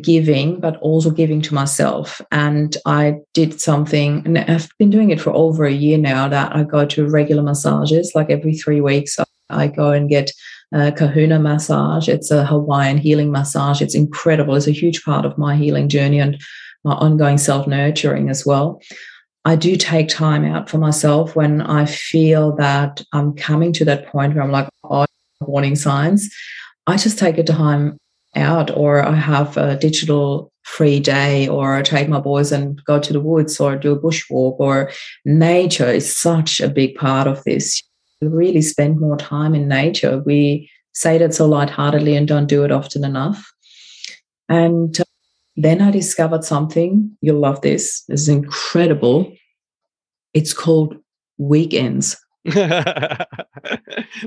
[0.01, 2.21] giving, but also giving to myself.
[2.31, 6.55] And I did something, and I've been doing it for over a year now that
[6.55, 9.17] I go to regular massages, like every three weeks.
[9.49, 10.31] I go and get
[10.73, 12.09] a kahuna massage.
[12.09, 13.81] It's a Hawaiian healing massage.
[13.81, 14.55] It's incredible.
[14.55, 16.41] It's a huge part of my healing journey and
[16.83, 18.81] my ongoing self nurturing as well.
[19.45, 24.07] I do take time out for myself when I feel that I'm coming to that
[24.07, 24.67] point where I'm like,
[25.41, 26.29] warning signs,
[26.87, 27.97] I just take a time
[28.35, 32.99] out or I have a digital free day or I take my boys and go
[32.99, 34.91] to the woods or do a bushwalk or
[35.25, 37.81] nature is such a big part of this.
[38.21, 40.19] We really spend more time in nature.
[40.25, 43.49] We say that so lightheartedly and don't do it often enough.
[44.49, 45.03] And uh,
[45.55, 47.15] then I discovered something.
[47.21, 48.03] You'll love this.
[48.07, 49.31] This is incredible.
[50.33, 50.95] It's called
[51.37, 52.17] weekends.
[52.43, 53.27] what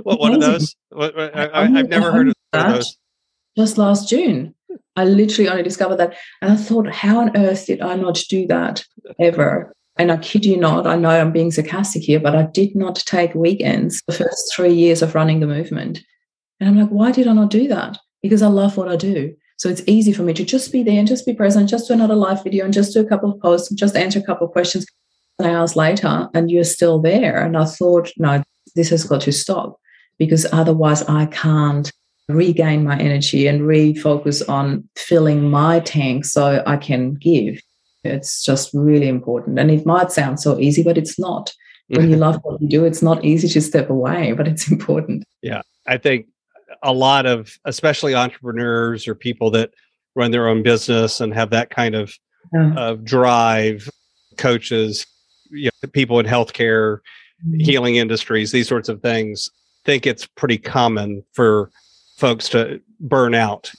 [0.04, 0.74] one of those?
[0.90, 2.96] What, what, I, have never heard of those.
[3.56, 4.54] Just last June,
[4.96, 8.46] I literally only discovered that, and I thought, how on earth did I not do
[8.48, 8.84] that
[9.18, 9.74] ever?
[9.96, 12.96] And I kid you not, I know I'm being sarcastic here, but I did not
[12.96, 16.00] take weekends the first three years of running the movement.
[16.58, 17.98] And I'm like, why did I not do that?
[18.22, 19.34] Because I love what I do.
[19.58, 21.94] So it's easy for me to just be there and just be present, just do
[21.94, 24.46] another live video and just do a couple of posts and just answer a couple
[24.46, 24.86] of questions
[25.42, 27.42] hours later and you're still there.
[27.44, 28.42] And I thought, no,
[28.74, 29.78] this has got to stop
[30.20, 31.90] because otherwise I can't
[32.28, 37.60] regain my energy and refocus on filling my tank so I can give.
[38.04, 39.58] It's just really important.
[39.58, 41.52] And it might sound so easy, but it's not.
[41.88, 45.24] When you love what you do, it's not easy to step away, but it's important.
[45.42, 45.62] Yeah.
[45.86, 46.26] I think
[46.82, 49.70] a lot of, especially entrepreneurs or people that
[50.14, 52.12] run their own business and have that kind of,
[52.52, 52.74] yeah.
[52.74, 53.88] of drive,
[54.36, 55.06] coaches,
[55.50, 56.98] you know, people in healthcare,
[57.44, 57.60] mm-hmm.
[57.60, 59.50] healing industries, these sorts of things,
[59.84, 61.70] think it's pretty common for
[62.16, 63.70] folks to burn out.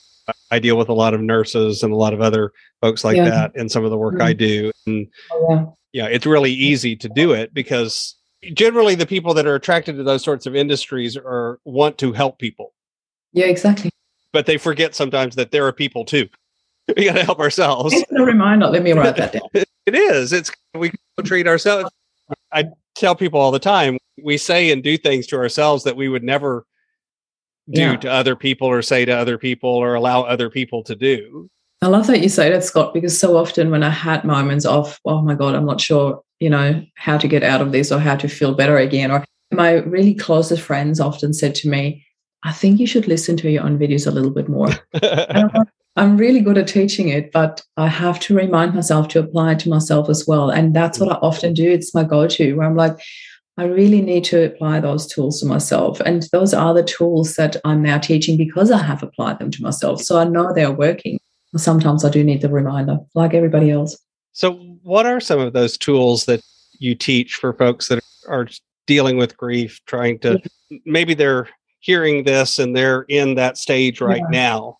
[0.49, 3.29] I deal with a lot of nurses and a lot of other folks like yeah.
[3.29, 4.23] that in some of the work mm-hmm.
[4.23, 4.71] I do.
[4.85, 5.47] And oh,
[5.93, 6.05] yeah.
[6.05, 8.15] yeah, it's really easy to do it because
[8.53, 12.39] generally the people that are attracted to those sorts of industries are want to help
[12.39, 12.73] people.
[13.33, 13.91] Yeah, exactly.
[14.33, 16.27] But they forget sometimes that there are people too.
[16.97, 17.93] we got to help ourselves.
[17.93, 18.67] It's a reminder.
[18.67, 19.43] Let me write that down.
[19.53, 20.33] it is.
[20.33, 20.91] It's we
[21.23, 21.91] treat ourselves.
[22.53, 23.97] I tell people all the time.
[24.21, 26.65] We say and do things to ourselves that we would never
[27.69, 27.95] do yeah.
[27.97, 31.49] to other people or say to other people or allow other people to do.
[31.81, 34.99] I love that you say that, Scott, because so often when I had moments of,
[35.05, 37.99] oh my God, I'm not sure, you know, how to get out of this or
[37.99, 42.05] how to feel better again, or my really closest friends often said to me,
[42.43, 44.69] I think you should listen to your own videos a little bit more.
[45.95, 49.59] I'm really good at teaching it, but I have to remind myself to apply it
[49.59, 50.49] to myself as well.
[50.49, 51.23] And that's what I mm.
[51.23, 51.69] often do.
[51.69, 52.97] It's my go to where I'm like,
[53.57, 55.99] I really need to apply those tools to myself.
[55.99, 59.61] And those are the tools that I'm now teaching because I have applied them to
[59.61, 60.01] myself.
[60.01, 61.19] So I know they're working.
[61.57, 63.97] Sometimes I do need the reminder, like everybody else.
[64.31, 66.41] So, what are some of those tools that
[66.79, 68.47] you teach for folks that are
[68.87, 70.41] dealing with grief, trying to
[70.85, 71.49] maybe they're
[71.79, 74.39] hearing this and they're in that stage right yeah.
[74.39, 74.77] now?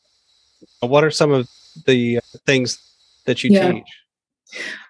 [0.82, 1.48] What are some of
[1.86, 2.80] the uh, things
[3.26, 3.72] that you yeah.
[3.72, 3.86] teach?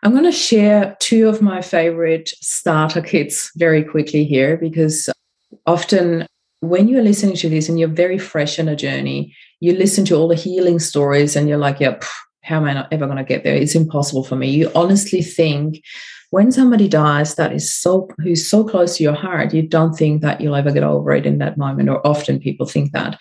[0.03, 5.09] I'm going to share two of my favorite starter kits very quickly here because
[5.67, 6.25] often
[6.61, 10.15] when you're listening to this and you're very fresh in a journey, you listen to
[10.15, 11.99] all the healing stories and you're like, yeah,
[12.43, 13.55] how am I not ever going to get there?
[13.55, 14.49] It's impossible for me.
[14.49, 15.83] You honestly think
[16.31, 20.21] when somebody dies that is so who's so close to your heart, you don't think
[20.21, 23.19] that you'll ever get over it in that moment, or often people think that.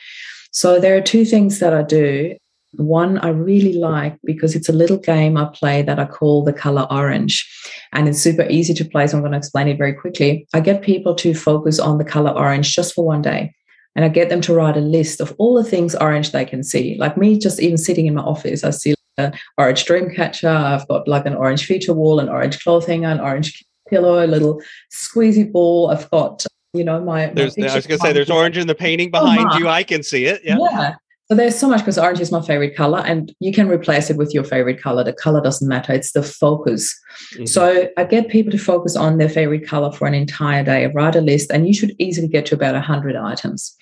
[0.52, 2.36] So there are two things that I do
[2.72, 6.52] one I really like because it's a little game I play that I call the
[6.52, 7.48] color orange.
[7.92, 9.06] And it's super easy to play.
[9.06, 10.46] So I'm going to explain it very quickly.
[10.54, 13.54] I get people to focus on the color orange just for one day.
[13.96, 16.62] And I get them to write a list of all the things orange they can
[16.62, 16.96] see.
[16.98, 20.48] Like me, just even sitting in my office, I see an orange dream catcher.
[20.48, 24.62] I've got like an orange feature wall, an orange clothing, an orange pillow, a little
[24.92, 25.90] squeezy ball.
[25.90, 29.10] I've got you know my, there's I was gonna say there's orange in the painting
[29.12, 29.68] oh behind oh, you.
[29.68, 30.40] I can see it.
[30.44, 30.56] Yeah.
[30.60, 30.94] Yeah.
[31.30, 34.16] So there's so much because orange is my favorite color, and you can replace it
[34.16, 35.04] with your favorite color.
[35.04, 36.92] The color doesn't matter, it's the focus.
[37.34, 37.46] Mm-hmm.
[37.46, 41.14] So I get people to focus on their favorite color for an entire day, write
[41.14, 43.76] a list, and you should easily get to about 100 items.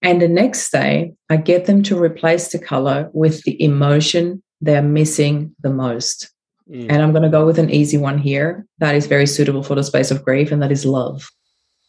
[0.00, 4.80] And the next day, I get them to replace the color with the emotion they're
[4.80, 6.30] missing the most.
[6.70, 6.86] Mm.
[6.88, 9.74] And I'm going to go with an easy one here that is very suitable for
[9.74, 11.28] the space of grief, and that is love.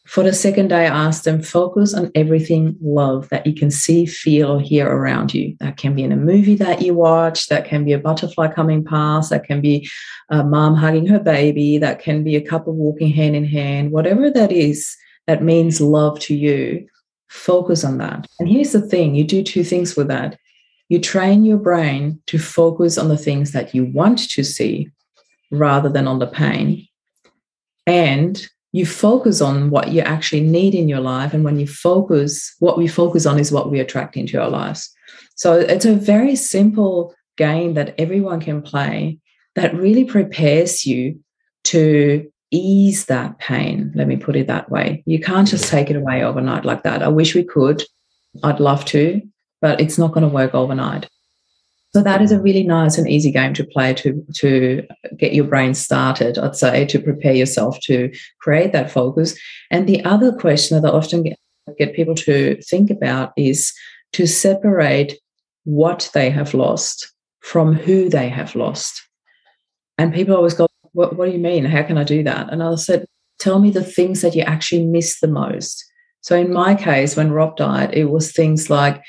[0.06, 4.06] For the second day, I asked them focus on everything love that you can see,
[4.06, 5.58] feel, or hear around you.
[5.60, 8.84] That can be in a movie that you watch, that can be a butterfly coming
[8.84, 9.90] past, that can be
[10.30, 14.30] a mom hugging her baby, that can be a couple walking hand in hand, whatever
[14.30, 16.88] that is that means love to you.
[17.28, 18.28] Focus on that.
[18.40, 20.38] And here's the thing you do two things with that.
[20.88, 24.92] You train your brain to focus on the things that you want to see
[25.50, 26.88] rather than on the pain.
[27.88, 31.34] And you focus on what you actually need in your life.
[31.34, 34.94] And when you focus, what we focus on is what we attract into our lives.
[35.36, 39.18] So it's a very simple game that everyone can play
[39.56, 41.22] that really prepares you
[41.66, 43.94] to ease that pain.
[43.96, 45.04] Let me put it that way.
[45.06, 47.02] You can't just take it away overnight like that.
[47.02, 47.82] I wish we could.
[48.44, 49.22] I'd love to,
[49.62, 51.08] but it's not going to work overnight.
[51.96, 54.86] So that is a really nice and easy game to play to to
[55.18, 56.38] get your brain started.
[56.38, 59.40] I'd say to prepare yourself to create that focus.
[59.72, 61.40] And the other question that I often get,
[61.78, 63.72] get people to think about is
[64.12, 65.18] to separate
[65.64, 69.02] what they have lost from who they have lost.
[69.98, 71.64] And people always go, what, what do you mean?
[71.64, 72.52] How can I do that?
[72.52, 73.06] And I said,
[73.40, 75.82] tell me the things that you actually miss the most.
[76.20, 79.02] So in my case, when Rob died, it was things like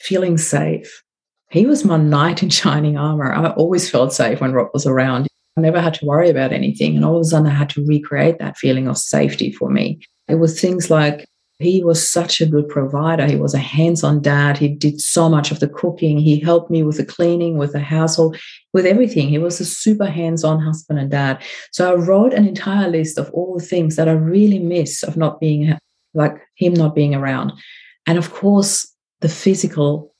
[0.00, 1.04] feeling safe,
[1.50, 3.32] he was my knight in shining armor.
[3.32, 5.28] I always felt safe when Rob was around.
[5.56, 6.96] I never had to worry about anything.
[6.96, 10.00] And all of a sudden, I had to recreate that feeling of safety for me.
[10.28, 11.26] It was things like
[11.58, 13.26] he was such a good provider.
[13.26, 14.58] He was a hands on dad.
[14.58, 16.18] He did so much of the cooking.
[16.18, 18.36] He helped me with the cleaning, with the household,
[18.74, 19.28] with everything.
[19.28, 21.42] He was a super hands on husband and dad.
[21.72, 25.16] So I wrote an entire list of all the things that I really miss of
[25.16, 25.78] not being
[26.12, 27.52] like him not being around.
[28.06, 30.14] And of course, the physical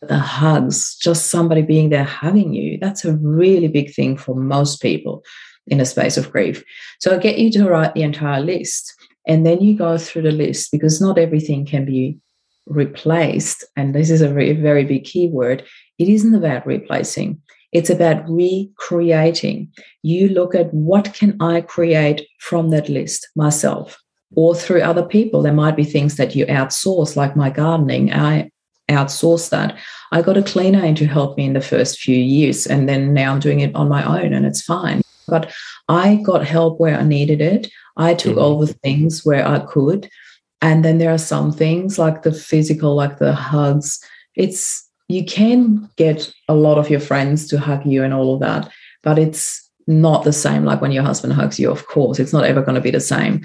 [0.00, 4.80] the hugs, just somebody being there hugging you, that's a really big thing for most
[4.80, 5.24] people
[5.66, 6.64] in a space of grief.
[7.00, 8.94] So I get you to write the entire list
[9.26, 12.16] and then you go through the list because not everything can be
[12.66, 13.64] replaced.
[13.76, 15.64] And this is a very, very big keyword.
[15.98, 17.40] It isn't about replacing.
[17.72, 19.70] It's about recreating.
[20.02, 23.98] You look at what can I create from that list myself
[24.34, 25.42] or through other people.
[25.42, 28.12] There might be things that you outsource, like my gardening.
[28.12, 28.50] I
[28.88, 29.76] outsource that.
[30.10, 33.12] I got a cleaner in to help me in the first few years, and then
[33.12, 35.02] now I'm doing it on my own, and it's fine.
[35.26, 35.52] But
[35.88, 37.70] I got help where I needed it.
[37.96, 38.44] I took mm-hmm.
[38.44, 40.08] over things where I could.
[40.60, 44.02] And then there are some things like the physical, like the hugs.
[44.34, 48.40] It's you can get a lot of your friends to hug you and all of
[48.40, 48.70] that,
[49.02, 52.18] but it's not the same like when your husband hugs you, of course.
[52.18, 53.42] It's not ever going to be the same.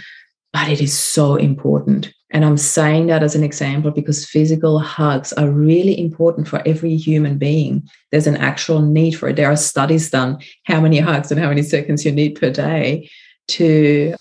[0.52, 2.14] But it is so important.
[2.34, 6.98] And I'm saying that as an example because physical hugs are really important for every
[6.98, 7.88] human being.
[8.12, 9.36] There's an actual need for it.
[9.36, 13.10] There are studies done how many hugs and how many seconds you need per day
[13.50, 14.16] to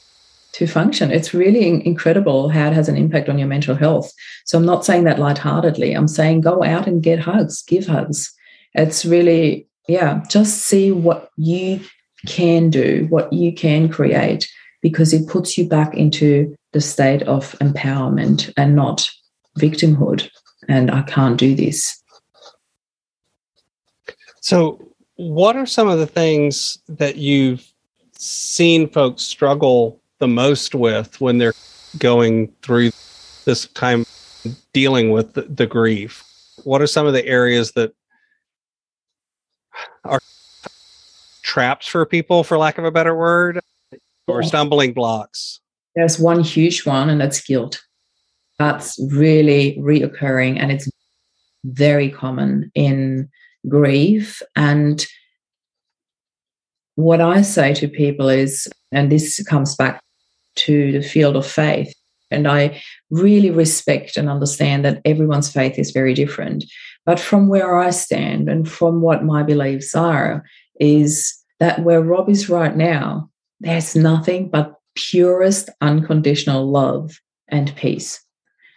[0.53, 1.11] to function.
[1.11, 4.13] It's really incredible how it has an impact on your mental health.
[4.45, 5.95] So I'm not saying that lightheartedly.
[5.95, 8.31] I'm saying go out and get hugs, give hugs.
[8.75, 11.81] It's really, yeah, just see what you
[12.27, 14.47] can do, what you can create
[14.83, 19.09] because it puts you back into the state of empowerment and not
[19.59, 20.29] victimhood.
[20.69, 22.03] And I can't do this.
[24.41, 27.65] So, what are some of the things that you've
[28.13, 31.55] seen folks struggle the most with when they're
[31.99, 32.91] going through
[33.45, 34.05] this time
[34.73, 36.25] dealing with the, the grief?
[36.65, 37.95] What are some of the areas that
[40.05, 40.21] are
[41.43, 43.61] traps for people, for lack of a better word,
[44.27, 45.61] or stumbling blocks?
[45.95, 47.83] There's one huge one, and that's guilt.
[48.59, 50.89] That's really reoccurring, and it's
[51.65, 53.29] very common in
[53.69, 54.43] grief.
[54.57, 55.05] And
[56.95, 60.01] what I say to people is, and this comes back
[60.57, 61.95] to the field of faith,
[62.31, 66.65] and I really respect and understand that everyone's faith is very different.
[67.05, 70.45] But from where I stand and from what my beliefs are,
[70.81, 73.31] is that where Rob is right now,
[73.63, 78.21] there's nothing but purest unconditional love and peace.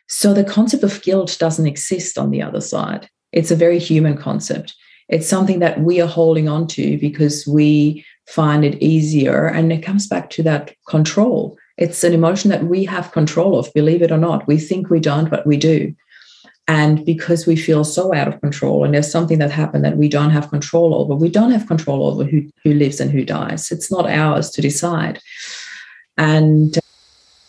[0.08, 3.10] So the concept of guilt doesn't exist on the other side.
[3.32, 4.76] It's a very human concept.
[5.10, 9.48] It's something that we are holding on to because we find it easier.
[9.48, 11.58] And it comes back to that control.
[11.78, 14.48] It's an emotion that we have control of, believe it or not.
[14.48, 15.94] We think we don't, but we do.
[16.68, 20.10] And because we feel so out of control, and there's something that happened that we
[20.10, 23.72] don't have control over, we don't have control over who, who lives and who dies.
[23.72, 25.22] It's not ours to decide.
[26.18, 26.78] And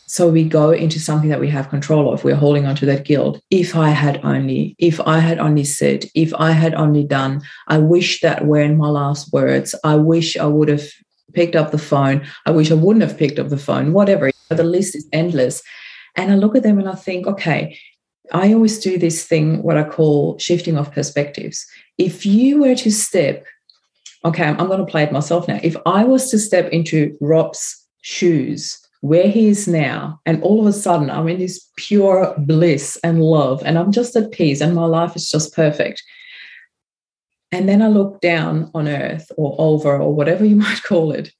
[0.06, 2.24] so we go into something that we have control of.
[2.24, 3.40] We're holding on to that guilt.
[3.50, 7.78] If I had only, if I had only said, if I had only done, I
[7.78, 9.74] wish that were in my last words.
[9.82, 10.88] I wish I would have
[11.32, 12.26] picked up the phone.
[12.44, 14.30] I wish I wouldn't have picked up the phone, whatever.
[14.48, 15.62] The list is endless.
[16.14, 17.78] And I look at them and I think, okay,
[18.32, 21.66] I always do this thing, what I call shifting of perspectives.
[21.98, 23.46] If you were to step,
[24.24, 25.60] okay, I'm, I'm going to play it myself now.
[25.62, 30.66] If I was to step into Rob's shoes, where he is now, and all of
[30.66, 34.74] a sudden I'm in this pure bliss and love, and I'm just at peace, and
[34.74, 36.02] my life is just perfect.
[37.52, 41.32] And then I look down on earth or over or whatever you might call it,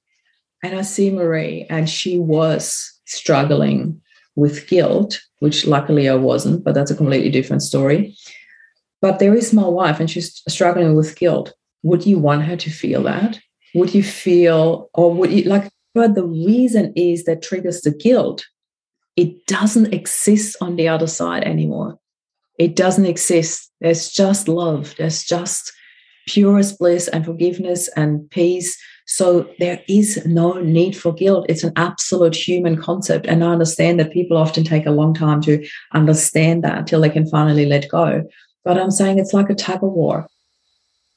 [0.63, 4.01] and I see Marie, and she was struggling
[4.35, 8.15] with guilt, which luckily I wasn't, but that's a completely different story.
[9.01, 11.53] But there is my wife, and she's struggling with guilt.
[11.83, 13.39] Would you want her to feel that?
[13.75, 18.45] Would you feel, or would you like, but the reason is that triggers the guilt,
[19.15, 21.99] it doesn't exist on the other side anymore.
[22.57, 23.71] It doesn't exist.
[23.81, 24.95] There's just love.
[24.97, 25.71] There's just
[26.27, 28.77] purest bliss and forgiveness and peace
[29.07, 31.45] so there is no need for guilt.
[31.47, 33.25] It's an absolute human concept.
[33.25, 37.09] And I understand that people often take a long time to understand that until they
[37.09, 38.27] can finally let go.
[38.65, 40.27] But I'm saying it's like a tug of war.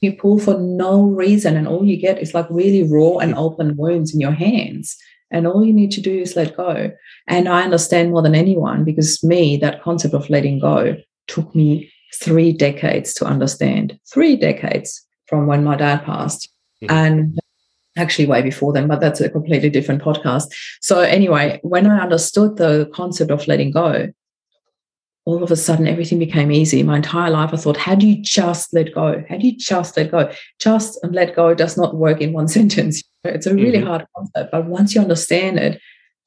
[0.00, 3.76] You pull for no reason, and all you get is like really raw and open
[3.76, 4.96] wounds in your hands.
[5.32, 6.92] And all you need to do is let go.
[7.26, 11.92] And I understand more than anyone because me, that concept of letting go took me
[12.14, 13.98] three decades to understand.
[14.12, 16.48] Three decades from when my dad passed.
[16.82, 16.96] Mm-hmm.
[16.96, 17.39] And
[17.96, 20.46] actually way before then, but that's a completely different podcast.
[20.80, 24.12] So, anyway, when I understood the concept of letting go,
[25.26, 26.82] all of a sudden everything became easy.
[26.82, 29.22] My entire life, I thought, how do you just let go?
[29.28, 30.32] How do you just let go?
[30.58, 33.02] Just and let go does not work in one sentence.
[33.24, 33.86] It's a really mm-hmm.
[33.86, 35.80] hard concept, but once you understand it,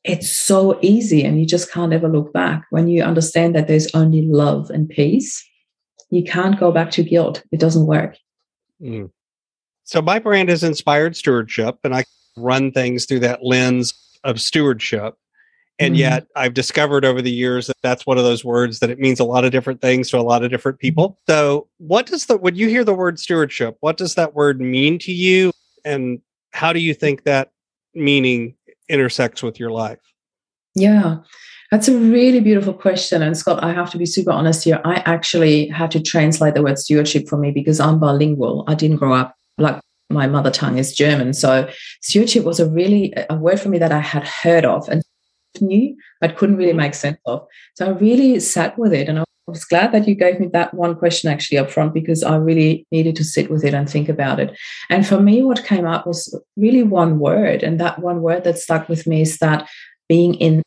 [0.04, 2.66] it's so easy and you just can't ever look back.
[2.70, 5.44] When you understand that there's only love and peace,
[6.10, 7.42] you can't go back to guilt.
[7.52, 8.18] It doesn't work.
[8.82, 9.10] Mm.
[9.84, 12.06] So my brand is inspired stewardship, and I
[12.38, 15.16] run things through that lens of stewardship.
[15.80, 16.00] And mm-hmm.
[16.00, 19.20] yet, I've discovered over the years that that's one of those words that it means
[19.20, 21.20] a lot of different things to a lot of different people.
[21.28, 25.00] So, what does the when you hear the word stewardship, what does that word mean
[25.00, 25.52] to you,
[25.84, 26.22] and
[26.52, 27.52] how do you think that
[27.96, 28.56] meaning
[28.88, 30.00] intersects with your life?
[30.76, 31.18] Yeah,
[31.72, 33.24] that's a really beautiful question.
[33.24, 34.80] And Scott, I have to be super honest here.
[34.86, 38.64] I actually had to translate the word stewardship for me because I'm bilingual.
[38.68, 41.34] I didn't grow up like my mother tongue is German.
[41.34, 41.68] So
[42.02, 45.02] stewardship was a really a word for me that I had heard of and
[45.60, 47.46] knew but couldn't really make sense of.
[47.76, 50.74] So I really sat with it and I was glad that you gave me that
[50.74, 54.08] one question actually up front because I really needed to sit with it and think
[54.08, 54.58] about it.
[54.90, 57.62] And for me, what came up was really one word.
[57.62, 59.68] And that one word that stuck with me is that
[60.08, 60.63] being in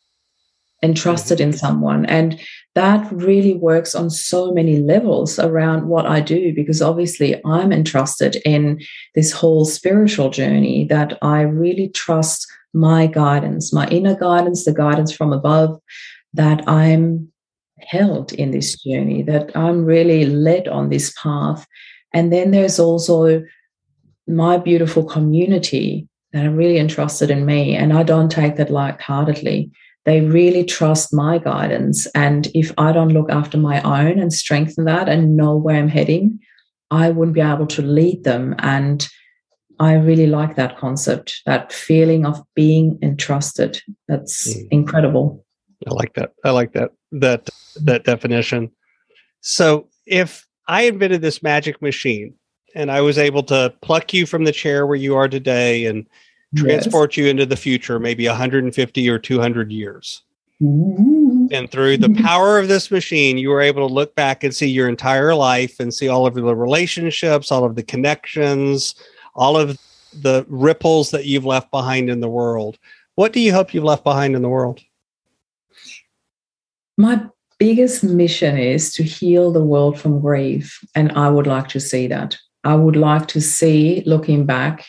[0.83, 1.59] entrusted in mm-hmm.
[1.59, 2.07] someone.
[2.07, 2.41] And
[2.75, 8.37] that really works on so many levels around what I do, because obviously I'm entrusted
[8.45, 8.81] in
[9.15, 15.11] this whole spiritual journey that I really trust my guidance, my inner guidance, the guidance
[15.11, 15.81] from above,
[16.35, 17.33] that I'm
[17.81, 21.67] held in this journey, that I'm really led on this path.
[22.13, 23.43] And then there's also
[24.29, 27.75] my beautiful community that are really entrusted in me.
[27.75, 29.71] And I don't take that lightheartedly.
[30.07, 32.07] They really trust my guidance.
[32.15, 35.89] And if I don't look after my own and strengthen that and know where I'm
[35.89, 36.39] heading,
[36.91, 38.55] I wouldn't be able to lead them.
[38.61, 39.07] And
[39.79, 43.83] I really like that concept, that feeling of being entrusted.
[44.09, 44.69] That's mm.
[44.71, 45.45] incredible.
[45.87, 46.33] I like that.
[46.45, 47.51] I like that that
[47.83, 48.71] that definition.
[49.41, 52.35] So if I invented this magic machine
[52.75, 56.07] and I was able to pluck you from the chair where you are today and
[56.57, 57.25] transport yes.
[57.25, 60.23] you into the future, maybe 150 or 200 years.
[60.61, 64.69] And through the power of this machine, you were able to look back and see
[64.69, 68.95] your entire life and see all of the relationships, all of the connections,
[69.35, 69.79] all of
[70.13, 72.79] the ripples that you've left behind in the world.
[73.17, 74.81] What do you hope you've left behind in the world?
[76.97, 77.27] My
[77.59, 80.83] biggest mission is to heal the world from grief.
[80.95, 82.37] And I would like to see that.
[82.65, 84.87] I would like to see, looking back,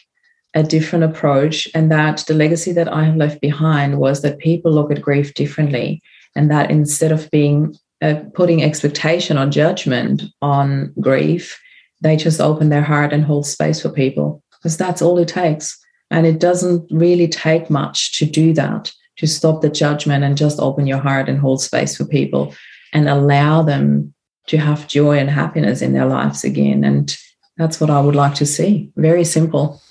[0.53, 4.71] a different approach, and that the legacy that I have left behind was that people
[4.71, 6.01] look at grief differently,
[6.35, 11.59] and that instead of being uh, putting expectation or judgment on grief,
[12.01, 15.77] they just open their heart and hold space for people because that's all it takes.
[16.11, 20.59] And it doesn't really take much to do that, to stop the judgment and just
[20.59, 22.53] open your heart and hold space for people
[22.93, 24.13] and allow them
[24.47, 26.83] to have joy and happiness in their lives again.
[26.83, 27.17] And
[27.57, 28.91] that's what I would like to see.
[28.95, 29.81] Very simple.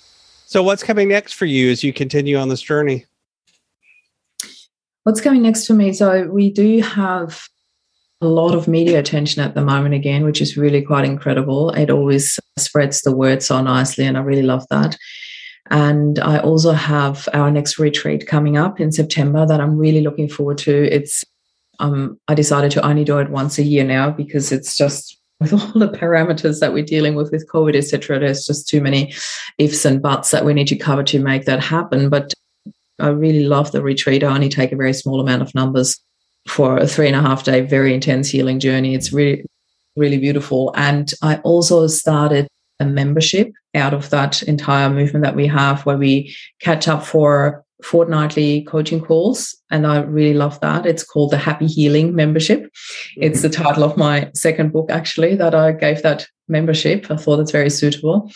[0.48, 3.04] So, what's coming next for you as you continue on this journey?
[5.02, 5.92] What's coming next for me?
[5.92, 7.48] So, we do have
[8.20, 11.70] a lot of media attention at the moment again, which is really quite incredible.
[11.70, 14.96] It always spreads the word so nicely, and I really love that.
[15.68, 20.28] And I also have our next retreat coming up in September that I'm really looking
[20.28, 20.94] forward to.
[20.94, 21.24] It's
[21.80, 25.52] um, I decided to only do it once a year now because it's just with
[25.52, 28.18] all the parameters that we're dealing with with COVID, etc.
[28.18, 29.14] There's just too many
[29.58, 32.08] ifs and buts that we need to cover to make that happen.
[32.08, 32.32] But
[32.98, 34.24] I really love the retreat.
[34.24, 36.00] I only take a very small amount of numbers
[36.48, 38.94] for a three and a half day, very intense healing journey.
[38.94, 39.44] It's really,
[39.96, 40.72] really beautiful.
[40.76, 42.48] And I also started
[42.80, 47.64] a membership out of that entire movement that we have where we catch up for
[47.82, 50.86] fortnightly coaching calls and i really love that.
[50.86, 52.70] It's called the happy healing membership.
[53.16, 53.62] It's the mm-hmm.
[53.62, 57.10] title of my second book actually that i gave that membership.
[57.10, 58.30] I thought it's very suitable.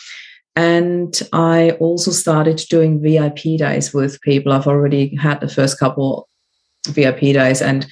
[0.56, 4.52] And i also started doing vip days with people.
[4.52, 6.28] I've already had the first couple
[6.88, 7.86] vip days and